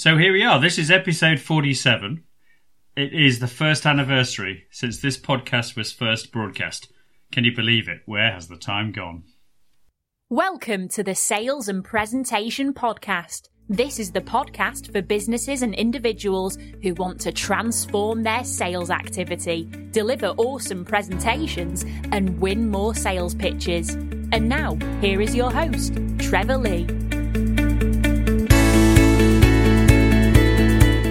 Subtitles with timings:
[0.00, 0.58] So here we are.
[0.58, 2.24] This is episode 47.
[2.96, 6.90] It is the first anniversary since this podcast was first broadcast.
[7.30, 8.00] Can you believe it?
[8.06, 9.24] Where has the time gone?
[10.30, 13.50] Welcome to the Sales and Presentation Podcast.
[13.68, 19.68] This is the podcast for businesses and individuals who want to transform their sales activity,
[19.90, 23.90] deliver awesome presentations, and win more sales pitches.
[24.32, 27.09] And now, here is your host, Trevor Lee.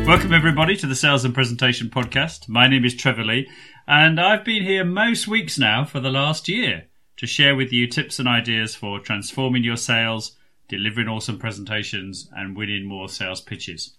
[0.09, 2.49] Welcome, everybody, to the Sales and Presentation Podcast.
[2.49, 3.47] My name is Trevor Lee,
[3.87, 7.85] and I've been here most weeks now for the last year to share with you
[7.85, 10.35] tips and ideas for transforming your sales,
[10.67, 13.97] delivering awesome presentations, and winning more sales pitches.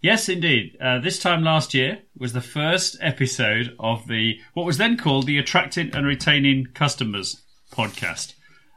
[0.00, 0.74] Yes, indeed.
[0.80, 5.26] Uh, this time last year was the first episode of the what was then called
[5.26, 8.32] the Attracting and Retaining Customers podcast.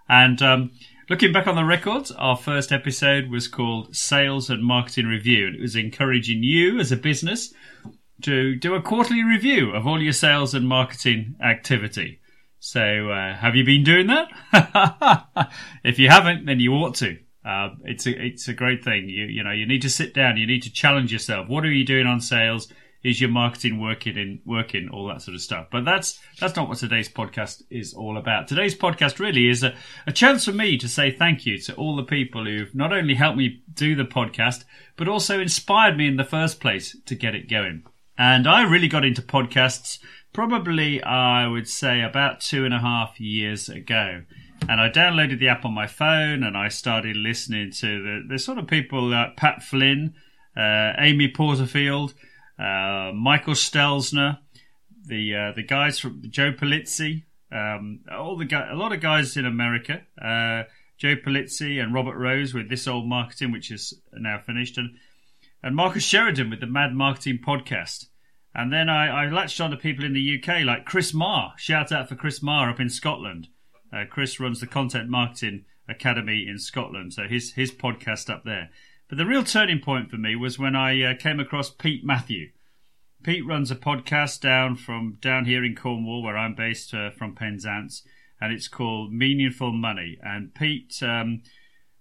[0.10, 0.72] And um,
[1.08, 5.56] Looking back on the records, our first episode was called Sales and Marketing Review, and
[5.56, 7.54] it was encouraging you as a business
[8.24, 12.22] to do a quarterly review of all your sales and marketing activity.
[12.60, 15.52] So, uh, have you been doing that?
[15.84, 17.20] if you haven't, then you ought to.
[17.46, 19.08] Uh, it's a it's a great thing.
[19.08, 20.38] You you know you need to sit down.
[20.38, 21.48] You need to challenge yourself.
[21.48, 22.68] What are you doing on sales?
[23.06, 25.68] Is your marketing working in working all that sort of stuff.
[25.72, 28.48] But that's that's not what today's podcast is all about.
[28.48, 29.76] Today's podcast really is a,
[30.08, 33.14] a chance for me to say thank you to all the people who've not only
[33.14, 34.64] helped me do the podcast
[34.98, 37.84] but also inspired me in the first place to get it going.
[38.18, 40.00] And i really got into podcasts
[40.34, 44.24] probably i would say about two and a half years ago.
[44.68, 48.40] And I downloaded the app on my phone and I started listening to the, the
[48.40, 50.16] sort of people like Pat Flynn,
[50.58, 52.16] uh, Amy Porterfield,
[52.58, 54.40] uh, Michael Stelzner,
[55.06, 59.38] the uh, the guys from Joe Pulizzi, um, all the guy, a lot of guys
[59.38, 60.64] in America, uh,
[60.98, 64.96] Joe Pulizzi and Robert Rose with this old marketing, which is now finished, and
[65.62, 68.06] and Marcus Sheridan with the Mad Marketing podcast.
[68.54, 71.54] And then I, I latched on to people in the UK like Chris Marr.
[71.58, 73.50] Shout out for Chris Marr up in Scotland.
[73.92, 78.70] Uh, Chris runs the Content Marketing Academy in Scotland, so his his podcast up there.
[79.08, 82.50] But the real turning point for me was when I uh, came across Pete Matthew.
[83.26, 87.34] Pete runs a podcast down from down here in Cornwall, where I'm based uh, from
[87.34, 88.04] Penzance,
[88.40, 90.20] and it's called Meaningful Money.
[90.22, 91.42] And Pete, um,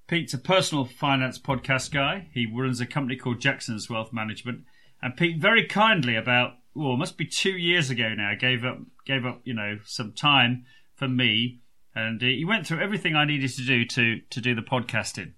[0.06, 2.28] Pete's a personal finance podcast guy.
[2.34, 4.64] He runs a company called Jackson's Wealth Management.
[5.00, 9.24] And Pete very kindly, about well, must be two years ago now, gave up gave
[9.24, 11.60] up you know some time for me,
[11.94, 15.32] and he went through everything I needed to do to to do the podcasting.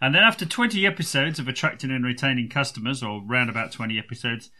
[0.00, 4.50] And then after 20 episodes of attracting and retaining customers, or round about 20 episodes,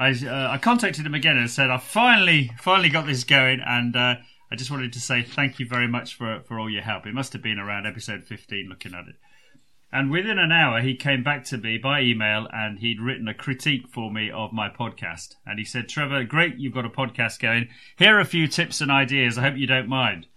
[0.00, 3.60] I, uh, I contacted him again and said, I finally, finally got this going.
[3.60, 4.14] And uh,
[4.50, 7.06] I just wanted to say thank you very much for, for all your help.
[7.06, 9.16] It must have been around episode 15 looking at it.
[9.92, 13.34] And within an hour, he came back to me by email and he'd written a
[13.34, 15.34] critique for me of my podcast.
[15.44, 17.68] And he said, Trevor, great, you've got a podcast going.
[17.98, 19.36] Here are a few tips and ideas.
[19.36, 20.28] I hope you don't mind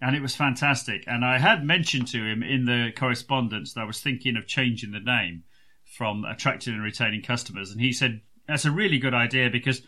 [0.00, 1.04] and it was fantastic.
[1.06, 4.92] And I had mentioned to him in the correspondence that I was thinking of changing
[4.92, 5.44] the name
[5.84, 8.20] from attracting and retaining customers, and he said
[8.50, 9.82] that's a really good idea because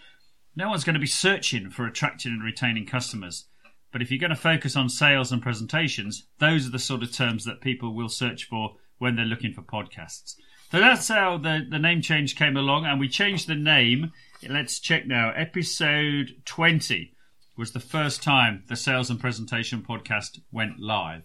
[0.55, 3.47] no one's going to be searching for attracting and retaining customers.
[3.91, 7.12] But if you're going to focus on sales and presentations, those are the sort of
[7.12, 10.34] terms that people will search for when they're looking for podcasts.
[10.71, 14.12] So that's how the, the name change came along, and we changed the name.
[14.49, 15.31] Let's check now.
[15.37, 17.12] Episode 20
[17.59, 21.25] was the first time the Sales and Presentation podcast went live.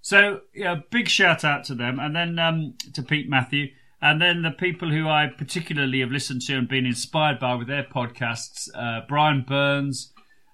[0.00, 3.68] So, yeah, big shout out to them, and then um, to Pete Matthew,
[4.02, 7.68] and then the people who I particularly have listened to and been inspired by with
[7.68, 10.12] their podcasts: uh, Brian Burns,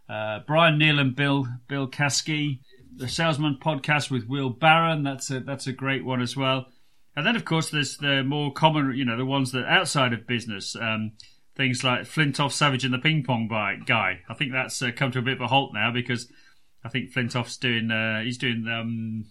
[0.09, 2.61] uh, Brian Neal, and Bill Bill Caskey.
[2.95, 5.03] The Salesman podcast with Will Barron.
[5.03, 6.67] That's a that's a great one as well.
[7.17, 10.27] And then, of course, there's the more common, you know, the ones that outside of
[10.27, 10.77] business.
[10.77, 11.13] Um,
[11.57, 13.49] things like Flintoff Savage and the Ping Pong
[13.85, 14.21] guy.
[14.29, 16.31] I think that's uh, come to a bit of a halt now because
[16.85, 19.25] I think Flintoff's doing uh, he's doing um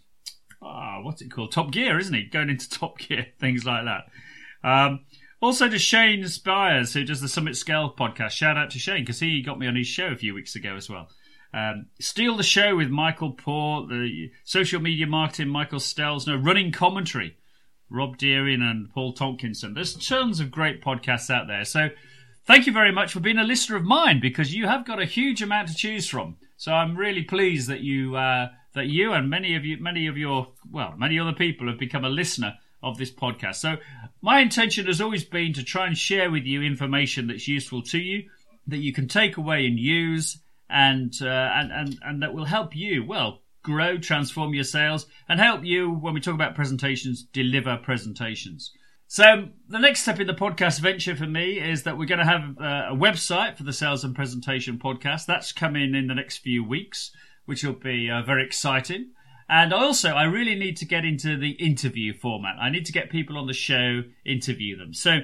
[0.61, 2.23] oh, what's it called Top Gear, isn't he?
[2.23, 4.67] Going into Top Gear, things like that.
[4.67, 5.01] Um,
[5.41, 8.31] also to Shane Spires, who does the Summit Scale podcast.
[8.31, 10.75] Shout out to Shane because he got me on his show a few weeks ago
[10.75, 11.09] as well.
[11.53, 17.37] Um, Steal the Show with Michael Port, the social media marketing, Michael Stelzner, running commentary,
[17.89, 19.73] Rob Deering and Paul Tonkinson.
[19.73, 21.63] There's tons of great podcasts out there.
[21.63, 21.89] So
[22.47, 25.05] Thank you very much for being a listener of mine because you have got a
[25.05, 26.37] huge amount to choose from.
[26.55, 30.17] So I'm really pleased that you uh, that you and many of you, many of
[30.17, 33.55] your well, many other people have become a listener of this podcast.
[33.55, 33.77] So
[34.21, 37.97] my intention has always been to try and share with you information that's useful to
[37.97, 38.29] you,
[38.67, 42.75] that you can take away and use, and uh, and and and that will help
[42.75, 47.75] you well grow, transform your sales, and help you when we talk about presentations, deliver
[47.77, 48.71] presentations.
[49.09, 52.25] So the next step in the podcast venture for me is that we're going to
[52.25, 55.25] have uh, a website for the Sales and Presentation podcast.
[55.25, 57.11] That's coming in the next few weeks,
[57.47, 59.11] which will be uh, very exciting.
[59.49, 62.57] And also, I really need to get into the interview format.
[62.61, 64.93] I need to get people on the show, interview them.
[64.93, 65.19] So,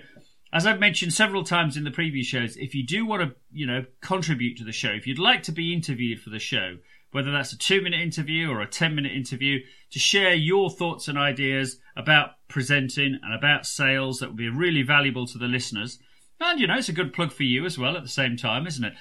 [0.54, 3.68] as I've mentioned several times in the previous shows, if you do want to, you
[3.68, 6.78] know, contribute to the show, if you'd like to be interviewed for the show,
[7.12, 9.60] whether that's a two minute interview or a 10 minute interview,
[9.92, 14.84] to share your thoughts and ideas about presenting and about sales that would be really
[14.84, 16.00] valuable to the listeners.
[16.40, 18.66] And, you know, it's a good plug for you as well at the same time,
[18.68, 18.94] isn't it?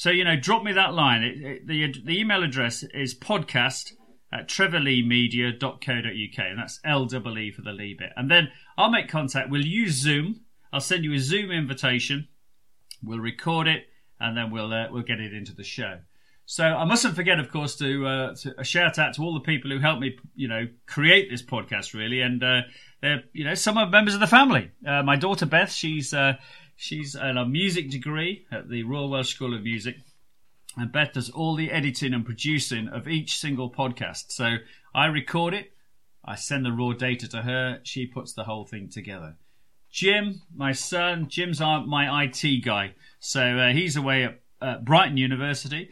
[0.00, 1.22] So, you know, drop me that line.
[1.22, 3.92] It, it, the, the email address is podcast
[4.32, 8.08] at trevorleemedia.co.uk, and that's L W E for the Lee bit.
[8.16, 9.50] And then I'll make contact.
[9.50, 10.40] We'll use Zoom.
[10.72, 12.28] I'll send you a Zoom invitation.
[13.02, 13.88] We'll record it,
[14.18, 15.98] and then we'll uh, we'll get it into the show.
[16.46, 19.40] So I mustn't forget, of course, to, uh, to a shout out to all the
[19.40, 22.62] people who helped me, you know, create this podcast, really, and uh,
[23.02, 24.70] they're, you know, some are members of the family.
[24.84, 26.38] Uh, my daughter Beth, she's uh,
[26.80, 29.96] she's in a music degree at the Royal Welsh School of Music,
[30.78, 34.32] and Beth does all the editing and producing of each single podcast.
[34.32, 34.56] So
[34.94, 35.72] I record it,
[36.24, 39.36] I send the raw data to her, she puts the whole thing together.
[39.92, 45.90] Jim, my son, Jim's my IT guy, so uh, he's away at uh, Brighton University.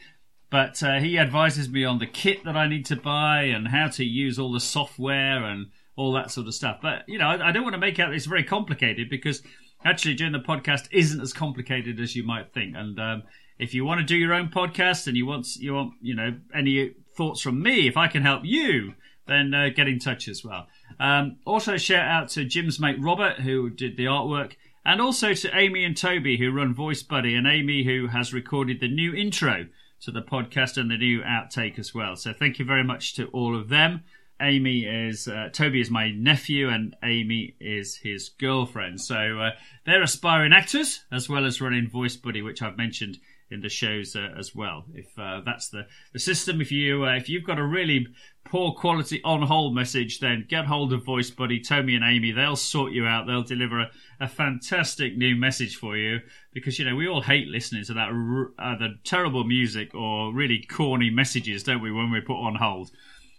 [0.50, 3.88] But uh, he advises me on the kit that I need to buy and how
[3.88, 6.78] to use all the software and all that sort of stuff.
[6.80, 9.42] But you know, I, I don't want to make out this very complicated because
[9.84, 12.74] actually doing the podcast isn't as complicated as you might think.
[12.76, 13.22] And um,
[13.58, 16.36] if you want to do your own podcast and you want you want you know
[16.54, 18.94] any thoughts from me, if I can help you,
[19.26, 20.66] then uh, get in touch as well.
[20.98, 24.54] Um, also, shout out to Jim's mate Robert who did the artwork.
[24.84, 28.80] And also to Amy and Toby, who run Voice Buddy, and Amy, who has recorded
[28.80, 29.66] the new intro
[30.00, 32.16] to the podcast and the new outtake as well.
[32.16, 34.04] So thank you very much to all of them.
[34.40, 39.00] Amy is uh, Toby is my nephew, and Amy is his girlfriend.
[39.00, 39.50] So uh,
[39.84, 43.18] they're aspiring actors as well as running Voice Buddy, which I've mentioned
[43.50, 44.84] in the shows uh, as well.
[44.94, 48.06] If uh, that's the, the system, if you uh, if you've got a really
[48.44, 52.32] poor quality on hold message, then get hold of Voice Buddy, Toby and Amy.
[52.32, 53.26] They'll sort you out.
[53.26, 56.20] They'll deliver a, a fantastic new message for you
[56.52, 58.08] because you know we all hate listening to that
[58.58, 61.90] uh, the terrible music or really corny messages, don't we?
[61.90, 62.90] When we put on hold.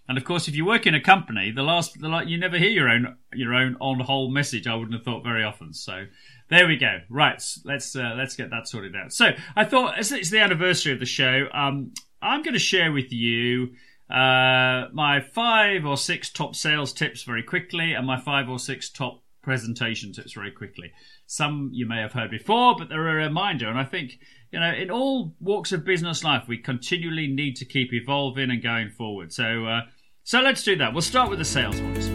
[0.10, 2.72] And of course, if you work in a company, the last, the, you never hear
[2.72, 4.66] your own your own on hold message.
[4.66, 5.72] I wouldn't have thought very often.
[5.72, 6.06] So
[6.50, 7.02] there we go.
[7.12, 9.14] Right, let's uh, let's get that sorted out.
[9.14, 12.92] So I thought as it's the anniversary of the show, um, I'm going to share
[12.92, 13.76] with you
[14.10, 18.90] uh, my five or six top sales tips very quickly, and my five or six
[18.90, 20.92] top presentation tips very quickly.
[21.28, 23.70] Some you may have heard before, but they're a reminder.
[23.70, 24.18] And I think
[24.52, 28.64] you know, in all walks of business life, we continually need to keep evolving and
[28.64, 29.32] going forward.
[29.32, 29.82] So, uh,
[30.30, 30.94] so let's do that.
[30.94, 32.06] We'll start with the sales ones.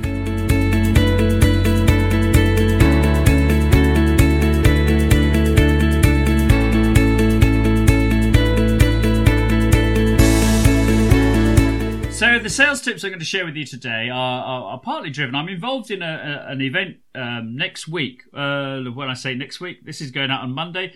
[12.17, 15.11] So the sales tips I'm going to share with you today are, are, are partly
[15.11, 15.35] driven.
[15.35, 18.23] I'm involved in a, a, an event um, next week.
[18.33, 20.95] Uh, when I say next week, this is going out on Monday.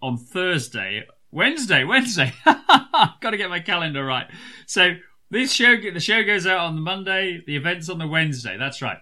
[0.00, 2.32] On Thursday, Wednesday, Wednesday.
[2.46, 4.28] Got to get my calendar right.
[4.64, 4.94] So
[5.34, 7.42] this show, the show goes out on the Monday.
[7.46, 8.56] The event's on the Wednesday.
[8.56, 8.98] That's right,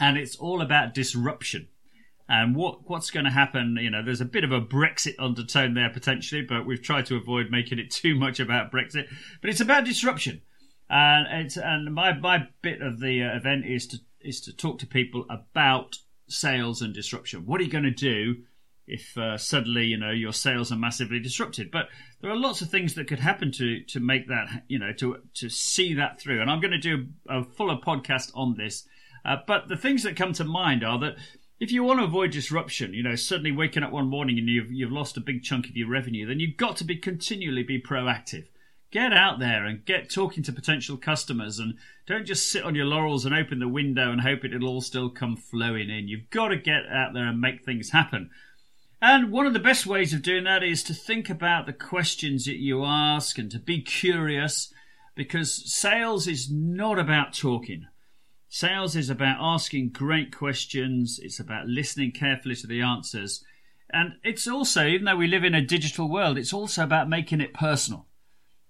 [0.00, 1.68] and it's all about disruption
[2.28, 3.76] and what what's going to happen.
[3.80, 7.16] You know, there's a bit of a Brexit undertone there potentially, but we've tried to
[7.16, 9.06] avoid making it too much about Brexit.
[9.40, 10.42] But it's about disruption
[10.88, 14.78] and it's and my my bit of the uh, event is to is to talk
[14.78, 15.96] to people about
[16.28, 17.46] sales and disruption.
[17.46, 18.42] What are you going to do
[18.86, 21.70] if uh, suddenly you know your sales are massively disrupted?
[21.70, 21.88] But
[22.20, 25.18] there are lots of things that could happen to to make that you know to
[25.34, 26.40] to see that through.
[26.40, 28.86] And I'm going to do a fuller podcast on this.
[29.24, 31.16] Uh, but the things that come to mind are that
[31.58, 34.70] if you want to avoid disruption, you know, suddenly waking up one morning and you've
[34.70, 37.80] you've lost a big chunk of your revenue, then you've got to be continually be
[37.80, 38.46] proactive
[38.90, 41.74] get out there and get talking to potential customers and
[42.06, 45.10] don't just sit on your laurels and open the window and hope it'll all still
[45.10, 46.08] come flowing in.
[46.08, 48.30] You've got to get out there and make things happen.
[49.00, 52.46] And one of the best ways of doing that is to think about the questions
[52.46, 54.72] that you ask and to be curious
[55.14, 57.86] because sales is not about talking.
[58.48, 61.18] Sales is about asking great questions.
[61.22, 63.44] It's about listening carefully to the answers.
[63.90, 67.40] And it's also, even though we live in a digital world, it's also about making
[67.40, 68.06] it personal.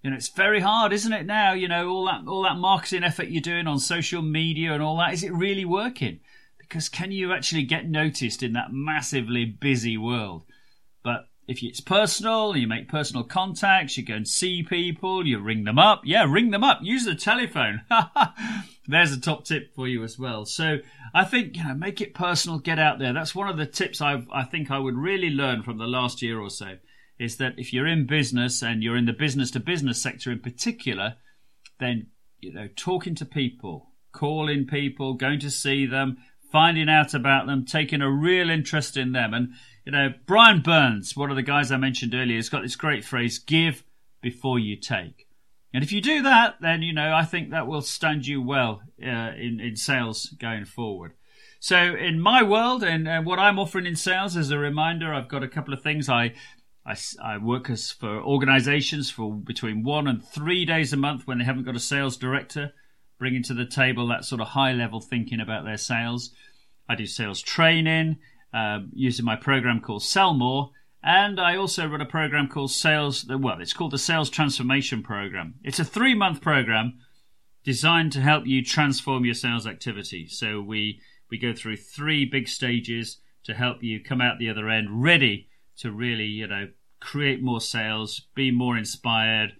[0.02, 1.26] You know, it's very hard, isn't it?
[1.26, 4.82] Now, you know, all that all that marketing effort you're doing on social media and
[4.82, 6.20] all that, is it really working?
[6.68, 10.44] Because can you actually get noticed in that massively busy world?
[11.02, 15.64] But if it's personal, you make personal contacts, you go and see people, you ring
[15.64, 16.02] them up.
[16.04, 16.80] Yeah, ring them up.
[16.82, 17.82] Use the telephone.
[18.88, 20.44] there's a top tip for you as well.
[20.44, 20.78] So
[21.14, 23.12] I think you know, make it personal, get out there.
[23.12, 26.22] That's one of the tips I I think I would really learn from the last
[26.22, 26.78] year or so.
[27.18, 30.40] Is that if you're in business and you're in the business to business sector in
[30.40, 31.16] particular,
[31.78, 32.08] then
[32.40, 36.18] you know talking to people, calling people, going to see them,
[36.50, 41.16] finding out about them, taking a real interest in them, and you know Brian Burns,
[41.16, 43.84] one of the guys I mentioned earlier, has got this great phrase: "Give
[44.20, 45.26] before you take."
[45.74, 48.82] And if you do that, then you know I think that will stand you well
[49.02, 51.12] uh, in in sales going forward.
[51.58, 55.28] So in my world and, and what I'm offering in sales, as a reminder, I've
[55.28, 56.08] got a couple of things.
[56.08, 56.34] I
[56.86, 61.38] I, I work as for organisations for between one and three days a month when
[61.38, 62.72] they haven't got a sales director,
[63.18, 66.30] bringing to the table that sort of high level thinking about their sales.
[66.88, 68.18] I do sales training
[68.52, 70.70] uh, using my program called Sell More
[71.08, 75.54] and I also run a program called Sales, well, it's called the Sales Transformation Program.
[75.62, 76.98] It's a three month program
[77.62, 80.26] designed to help you transform your sales activity.
[80.26, 84.68] So we, we go through three big stages to help you come out the other
[84.68, 86.70] end ready to really, you know,
[87.00, 89.52] create more sales, be more inspired,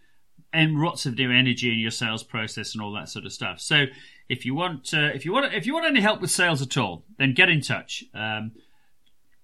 [0.57, 3.61] and lots of new energy in your sales process and all that sort of stuff.
[3.61, 3.87] So
[4.29, 6.77] if you want, uh, if you want, if you want any help with sales at
[6.77, 8.05] all, then get in touch.
[8.15, 8.53] Um,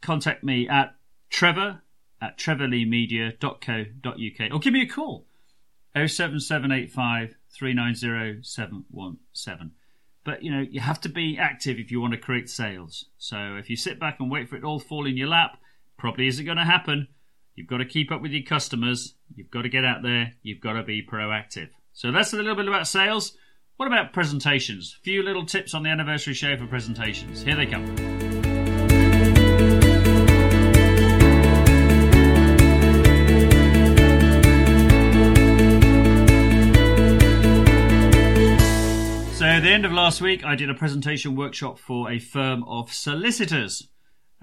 [0.00, 0.96] contact me at
[1.30, 1.82] Trevor
[2.20, 5.26] at trevorleemedia.co.uk or give me a call
[5.94, 9.70] 07785 390
[10.24, 13.06] But you know, you have to be active if you want to create sales.
[13.18, 15.58] So if you sit back and wait for it all to fall in your lap,
[15.98, 17.08] probably isn't going to happen.
[17.54, 19.14] You've got to keep up with your customers.
[19.34, 20.32] You've got to get out there.
[20.42, 21.68] You've got to be proactive.
[21.92, 23.36] So that's a little bit about sales.
[23.76, 24.96] What about presentations?
[24.98, 27.42] A few little tips on the anniversary show for presentations.
[27.42, 27.86] Here they come.
[39.34, 42.62] So, at the end of last week, I did a presentation workshop for a firm
[42.62, 43.88] of solicitors.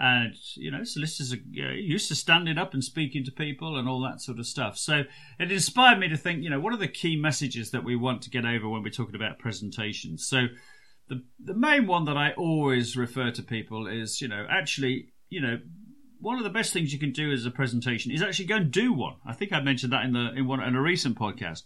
[0.01, 3.99] And, you know, solicitors are used to standing up and speaking to people and all
[4.03, 4.77] that sort of stuff.
[4.77, 5.03] So
[5.37, 8.21] it inspired me to think, you know, what are the key messages that we want
[8.21, 10.25] to get over when we're talking about presentations?
[10.25, 10.47] So
[11.09, 15.41] the, the main one that I always refer to people is, you know, actually, you
[15.41, 15.59] know,
[16.21, 18.71] one of the best things you can do as a presentation is actually go and
[18.71, 19.15] do one.
[19.25, 21.63] I think I mentioned that in the in one in a recent podcast.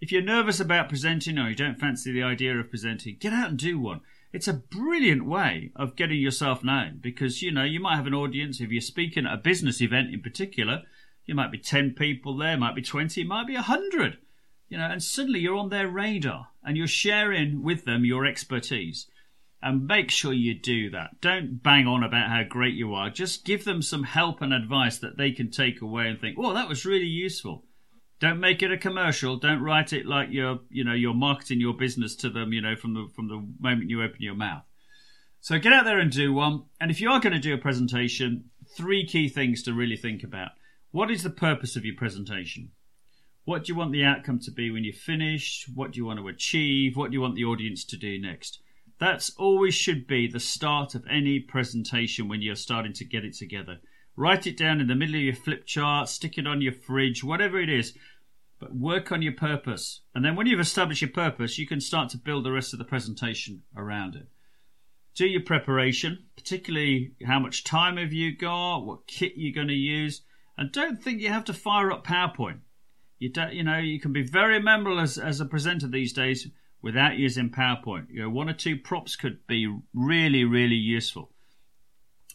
[0.00, 3.50] If you're nervous about presenting or you don't fancy the idea of presenting, get out
[3.50, 4.00] and do one.
[4.32, 8.14] It's a brilliant way of getting yourself known because, you know, you might have an
[8.14, 8.60] audience.
[8.60, 10.82] If you're speaking at a business event in particular,
[11.26, 14.18] you might be 10 people there, might be 20, might be 100,
[14.68, 19.06] you know, and suddenly you're on their radar and you're sharing with them your expertise.
[19.62, 21.20] And make sure you do that.
[21.20, 23.10] Don't bang on about how great you are.
[23.10, 26.54] Just give them some help and advice that they can take away and think, oh,
[26.54, 27.64] that was really useful.
[28.20, 29.36] Don't make it a commercial.
[29.36, 32.76] Don't write it like you're, you know, you're marketing your business to them, you know,
[32.76, 34.62] from the from the moment you open your mouth.
[35.40, 36.64] So get out there and do one.
[36.78, 40.22] And if you are going to do a presentation, three key things to really think
[40.22, 40.50] about.
[40.90, 42.72] What is the purpose of your presentation?
[43.44, 45.66] What do you want the outcome to be when you finish?
[45.74, 46.96] What do you want to achieve?
[46.96, 48.60] What do you want the audience to do next?
[48.98, 53.34] That's always should be the start of any presentation when you're starting to get it
[53.34, 53.80] together.
[54.20, 57.24] Write it down in the middle of your flip chart, stick it on your fridge,
[57.24, 57.94] whatever it is.
[58.58, 60.02] But work on your purpose.
[60.14, 62.78] And then when you've established your purpose, you can start to build the rest of
[62.78, 64.28] the presentation around it.
[65.14, 69.72] Do your preparation, particularly how much time have you got, what kit you're going to
[69.72, 70.20] use,
[70.58, 72.58] and don't think you have to fire up PowerPoint.
[73.18, 76.46] You don't, you know, you can be very memorable as, as a presenter these days
[76.82, 78.08] without using PowerPoint.
[78.10, 81.32] You know, one or two props could be really, really useful.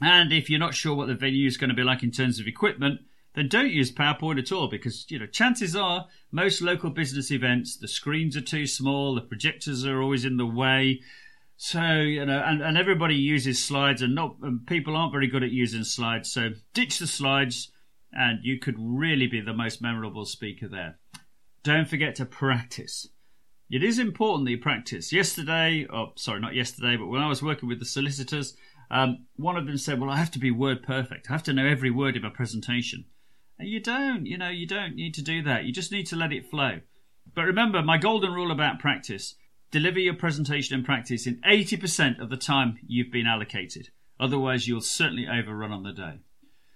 [0.02, 2.40] And if you're not sure what the venue is going to be like in terms
[2.40, 3.02] of equipment,
[3.34, 7.78] then don't use PowerPoint at all because, you know, chances are most local business events,
[7.78, 11.02] the screens are too small, the projectors are always in the way.
[11.58, 15.44] So, you know, and, and everybody uses slides and not, and people aren't very good
[15.44, 16.32] at using slides.
[16.32, 17.72] So ditch the slides
[18.12, 20.98] and you could really be the most memorable speaker there.
[21.64, 23.08] Don't forget to practice.
[23.70, 25.12] It is important that you practice.
[25.12, 28.56] Yesterday, oh, sorry, not yesterday, but when I was working with the solicitors,
[28.92, 31.30] um, one of them said, "Well, I have to be word perfect.
[31.30, 33.06] I have to know every word in my presentation."
[33.58, 34.26] And you don't.
[34.26, 35.66] You know, you don't need to do that.
[35.66, 36.82] You just need to let it flow.
[37.34, 39.36] But remember, my golden rule about practice:
[39.72, 43.90] deliver your presentation and practice in 80% of the time you've been allocated.
[44.20, 46.20] Otherwise, you'll certainly overrun on the day.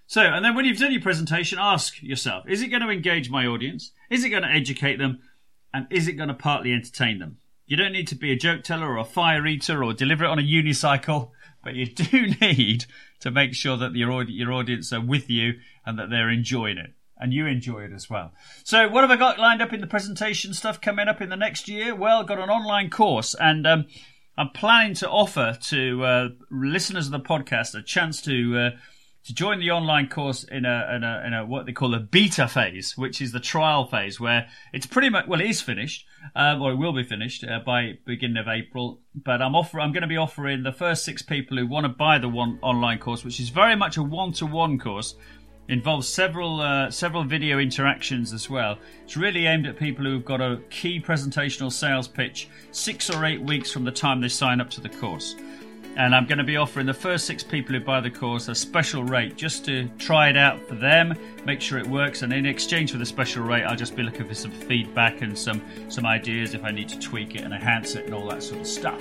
[0.06, 3.30] So, and then when you've done your presentation, ask yourself: Is it going to engage
[3.30, 3.92] my audience?
[4.10, 5.20] Is it going to educate them?
[5.72, 7.38] And is it going to partly entertain them?
[7.66, 10.30] You don't need to be a joke teller or a fire eater or deliver it
[10.30, 11.30] on a unicycle
[11.62, 12.86] but you do need
[13.20, 16.92] to make sure that your your audience are with you and that they're enjoying it.
[17.18, 18.32] and you enjoy it as well.
[18.64, 21.36] So, what have I got lined up in the presentation stuff coming up in the
[21.36, 21.94] next year?
[21.94, 23.86] Well, got an online course, and um,
[24.38, 28.56] I'm planning to offer to uh, listeners of the podcast a chance to.
[28.58, 28.70] Uh,
[29.30, 32.00] to join the online course in a, in a, in a what they call a
[32.00, 36.04] beta phase, which is the trial phase, where it's pretty much well, it is finished,
[36.34, 38.98] um, or it will be finished uh, by beginning of April.
[39.14, 41.90] But I'm offer I'm going to be offering the first six people who want to
[41.90, 45.14] buy the one online course, which is very much a one to one course,
[45.68, 48.78] involves several uh, several video interactions as well.
[49.04, 53.40] It's really aimed at people who've got a key presentational sales pitch six or eight
[53.40, 55.36] weeks from the time they sign up to the course
[55.96, 58.54] and I'm going to be offering the first six people who buy the course a
[58.54, 62.46] special rate just to try it out for them, make sure it works, and in
[62.46, 66.06] exchange for the special rate, I'll just be looking for some feedback and some some
[66.06, 68.66] ideas if I need to tweak it and enhance it and all that sort of
[68.66, 69.00] stuff.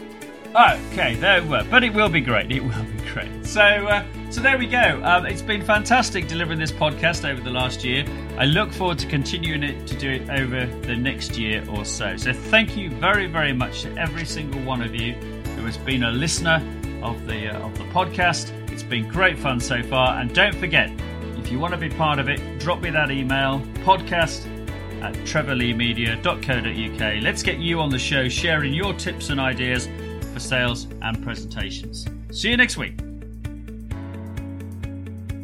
[0.56, 2.52] Okay, there we were, but it will be great.
[2.52, 3.46] It will be great.
[3.46, 5.00] So, uh, so there we go.
[5.04, 8.04] Um, it's been fantastic delivering this podcast over the last year.
[8.36, 12.18] I look forward to continuing it to do it over the next year or so.
[12.18, 15.14] So, thank you very, very much to every single one of you
[15.56, 16.64] who has been a listener
[17.02, 18.52] of the uh, of the podcast.
[18.72, 20.92] It's been great fun so far, and don't forget,
[21.38, 24.46] if you want to be part of it, drop me that email podcast
[25.02, 27.24] at trevorleemedia.co.uk.
[27.24, 29.88] Let's get you on the show, sharing your tips and ideas
[30.34, 32.06] for sales and presentations.
[32.32, 33.00] See you next week.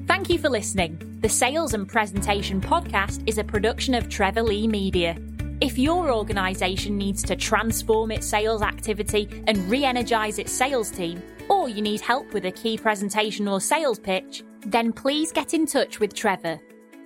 [0.07, 0.99] Thank you for listening.
[1.21, 5.17] The Sales and Presentation Podcast is a production of Trevor Lee Media.
[5.61, 11.21] If your organisation needs to transform its sales activity and re energise its sales team,
[11.49, 15.65] or you need help with a key presentation or sales pitch, then please get in
[15.65, 16.59] touch with Trevor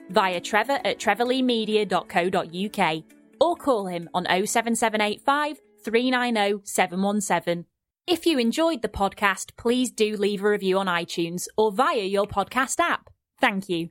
[0.09, 3.03] via trevor at trevorleemedia.co.uk
[3.39, 7.65] or call him on 07785 390 717.
[8.07, 12.25] If you enjoyed the podcast, please do leave a review on iTunes or via your
[12.25, 13.09] podcast app.
[13.39, 13.89] Thank you.